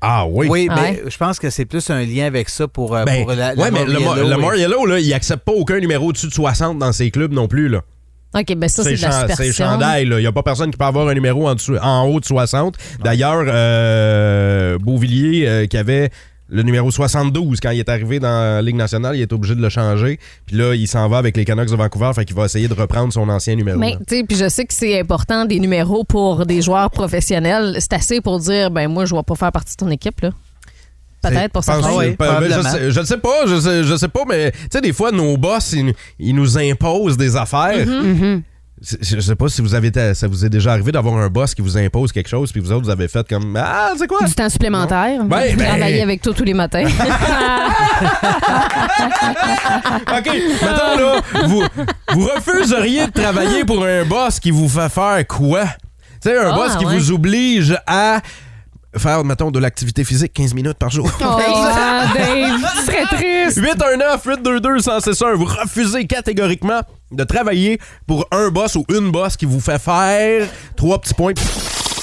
[0.00, 0.48] Ah oui.
[0.50, 1.02] Oui, Ah mais ouais?
[1.08, 3.70] je pense que c'est plus un lien avec ça pour, euh, Ben, pour la, ouais,
[3.70, 7.46] mais le, là, il accepte pas aucun numéro au-dessus de 60 dans ses clubs non
[7.46, 7.68] plus.
[7.68, 7.82] Là.
[8.34, 9.66] OK, ben ça, c'est de la chan- c'est superstition.
[9.66, 10.06] chandail.
[10.06, 10.18] là.
[10.18, 12.24] Il n'y a pas personne qui peut avoir un numéro en, dessous- en haut de
[12.24, 12.74] 60.
[13.04, 16.10] D'ailleurs, euh, Beauvillier, euh, qui avait
[16.54, 19.62] le numéro 72 quand il est arrivé dans la Ligue nationale, il est obligé de
[19.62, 20.20] le changer.
[20.46, 22.74] Puis là, il s'en va avec les Canucks de Vancouver, fait qu'il va essayer de
[22.74, 23.78] reprendre son ancien numéro.
[23.78, 27.76] Mais, tu sais, puis je sais que c'est important des numéros pour des joueurs professionnels.
[27.80, 30.30] C'est assez pour dire, ben moi, je vais pas faire partie de ton équipe, là.
[31.22, 31.78] Peut-être pour ça.
[31.78, 32.62] Oui, Ben, je, probablement.
[32.68, 35.12] sais, je ne sais pas, je sais, je sais pas, mais tu sais, des fois,
[35.12, 37.86] nos boss, ils, ils nous imposent des affaires.
[37.86, 38.18] Mm-hmm.
[38.20, 38.42] C'est-
[39.00, 41.54] Je sais pas si vous avez été- ça vous est déjà arrivé d'avoir un boss
[41.54, 44.26] qui vous impose quelque chose, puis vous autres, vous avez fait comme Ah, c'est quoi?
[44.26, 45.22] Du temps supplémentaire?
[45.24, 46.82] Ben, ben, Travailler avec toi tous les matins.
[50.18, 51.62] OK, mettons là, vous,
[52.12, 55.64] vous refuseriez de travailler pour un boss qui vous fait faire quoi?
[56.20, 56.96] Tu sais, un Ah, boss qui ouais.
[56.98, 58.20] vous oblige à
[58.96, 61.10] faire, mettons, de l'activité physique 15 minutes par jour.
[61.20, 61.24] Oh,
[62.14, 63.60] Dave, tu serais triste.
[63.60, 65.34] 819-822-161.
[65.34, 70.48] Vous refusez catégoriquement de travailler pour un boss ou une boss qui vous fait faire
[70.76, 71.34] trois petits points.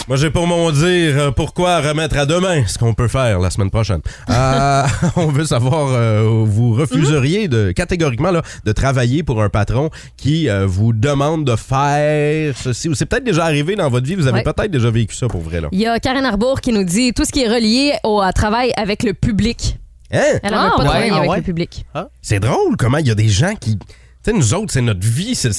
[0.09, 3.51] Moi, j'ai pour mon dire euh, pourquoi remettre à demain ce qu'on peut faire la
[3.51, 4.01] semaine prochaine.
[4.31, 4.83] Euh,
[5.15, 10.49] on veut savoir, euh, vous refuseriez de, catégoriquement là, de travailler pour un patron qui
[10.49, 12.89] euh, vous demande de faire ceci.
[12.89, 14.43] Ou c'est peut-être déjà arrivé dans votre vie, vous avez Ouais.
[14.43, 15.61] peut-être déjà vécu ça pour vrai.
[15.61, 15.67] Là.
[15.71, 18.71] Il y a Karen Arbour qui nous dit tout ce qui est relié au travail
[18.77, 19.77] avec le public.
[20.11, 20.21] Hein?
[20.41, 21.37] Elle Ah, veut pas ouais, travailler ah avec ouais.
[21.37, 21.85] le public.
[22.23, 23.77] C'est drôle comment il y a des gens qui
[24.23, 25.33] sais, nous autres, c'est notre vie.
[25.35, 25.49] c'est-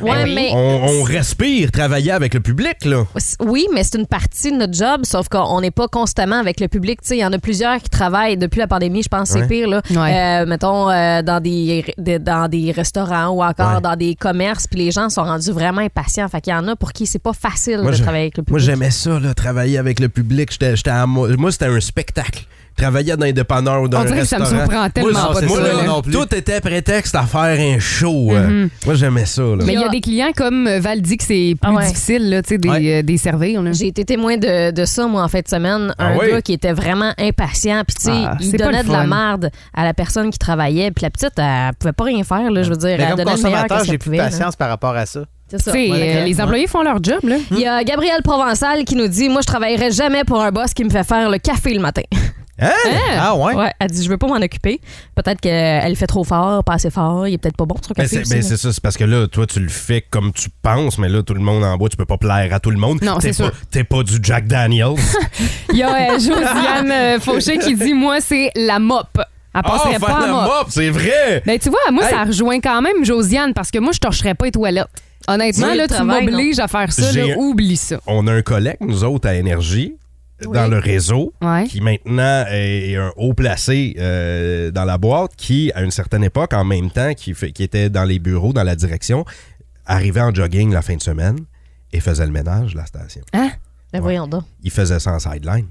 [0.00, 3.04] Ouais, mais- on- on respire travailler avec le public, là.
[3.40, 6.68] Oui, mais c'est une partie de notre job, sauf qu'on n'est pas constamment avec le
[6.68, 7.00] public.
[7.02, 9.40] Tu sais, Il y en a plusieurs qui travaillent depuis la pandémie, je pense que
[9.40, 9.68] c'est pire.
[9.68, 9.82] Là.
[9.90, 13.80] Euh, mettons, euh, dans, des, de- dans des restaurants ou encore Ouais.
[13.80, 16.28] dans des commerces, puis les gens sont rendus vraiment impatients.
[16.28, 18.36] Fait qu'il y en a pour qui c'est pas facile Moi, de je- travailler avec
[18.38, 18.64] le Moi, public.
[18.74, 20.50] j'aimais ça, là, travailler avec le public.
[20.52, 22.44] J'étais, j'étais à moi, moi, c'était un spectacle.
[22.76, 24.60] Travailler dans un dépanneur ou dans On un dirait que ça restaurant.
[24.62, 25.82] me surprend tellement moi, pas de moi, ça, là, là.
[25.84, 26.12] non plus.
[26.12, 28.28] Tout était prétexte à faire un show.
[28.32, 28.46] euh.
[28.64, 28.70] Mhm.
[28.84, 29.42] Moi, j'aimais ça.
[29.42, 29.56] Là.
[29.64, 31.86] Mais il y a des clients comme euh, Val dit que c'est plus Ah ouais.
[31.86, 32.98] difficile là, tu sais, des, Ouais.
[32.98, 33.72] euh, des.
[33.72, 35.94] J'ai été témoin de, de ça, moi, en fin de semaine.
[35.98, 36.30] Ah un oui?
[36.30, 37.82] gars qui était vraiment impatient.
[37.86, 39.06] Puis, tu sais, Ah, il c'est pas donnait le de la fun.
[39.06, 40.90] merde à la personne qui travaillait.
[40.90, 42.96] Puis, la petite, elle pouvait pas rien faire, là, je veux dire.
[42.98, 44.16] Mais elle comme donnait le meilleur consommateur, j'ai plus de pouvait.
[44.18, 44.24] là.
[44.24, 45.20] patience par rapport à ça.
[45.48, 45.72] C'est ça.
[45.72, 47.20] Sais, euh, les employés font leur job.
[47.22, 47.36] Là.
[47.52, 50.74] Il y a Gabriel Provençal qui nous dit Moi, je travaillerai jamais pour un boss
[50.74, 52.02] qui me fait faire le café le matin.
[52.58, 52.70] Hein?
[53.18, 53.54] Ah ouais?
[53.54, 54.80] Ouais, elle dit Je veux pas m'en occuper.
[55.14, 57.28] Peut-être qu'elle fait trop fort, pas assez fort.
[57.28, 58.24] Il est peut-être pas bon, son Ben, café.
[58.24, 60.98] c'est, ben, c'est ça, c'est parce que là, toi, tu le fais comme tu penses,
[60.98, 63.00] mais là, tout le monde en bas, tu peux pas plaire à tout le monde.
[63.02, 63.60] Non, t'es c'est pas, sûr.
[63.70, 64.94] T'es pas du Jack Daniels.
[65.72, 69.08] Il y a euh, Josiane euh, Fauché qui dit Moi, c'est la mop.
[69.16, 70.42] Elle Ah, passerait faire pas à la mop.
[70.44, 71.42] mop, c'est vrai!
[71.46, 72.10] Ben, tu vois, moi, Hey.
[72.10, 74.86] ça rejoint quand même Josiane parce que moi, je torcherais pas les toilettes.
[75.28, 77.96] Honnêtement, là, tu m'obliges à faire ça, J'ai- là, oublie ça.
[78.06, 79.94] On a un collègue, nous autres, à Énergie,
[80.42, 81.64] dans le réseau, Ouais.
[81.66, 86.52] qui maintenant est un haut placé euh, dans la boîte, qui, à une certaine époque,
[86.52, 89.24] en même temps, qui, fait- qui était dans les bureaux, dans la direction,
[89.86, 91.38] arrivait en jogging la fin de semaine
[91.92, 93.22] et faisait le ménage de la station.
[93.32, 93.50] Hein?
[93.92, 94.44] Ben, voyons donc.
[94.62, 95.68] Il faisait ça en sideline.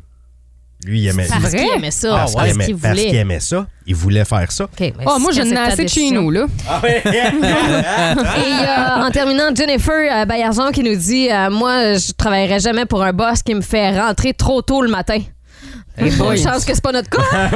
[0.86, 2.10] Lui, il aimait, Parce qu'il aimait ça.
[2.16, 3.66] parce, parce qu'il aimait, parce qu'il aimait ça.
[3.88, 4.66] Il voulait faire ça.
[4.66, 6.46] OK, ben, Oh, moi, j'en ai assez de chez nous, là.
[6.88, 12.60] Et il y a, en terminant, Jennifer euh, qui nous dit euh, Moi, je travaillerai
[12.60, 15.20] jamais pour un boss qui me fait rentrer trop tôt le matin.
[15.98, 16.38] Bonne boy.
[16.38, 17.22] chance que c'est pas notre cas.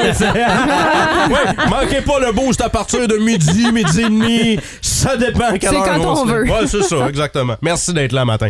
[1.27, 4.59] ouais, manquez pas le boost à partir de midi, midi et demi.
[4.81, 6.35] Ça dépend C'est quand on se lève.
[6.35, 6.43] veut.
[6.51, 7.55] Ouais, c'est ça, exactement.
[7.61, 8.49] Merci d'être là matin.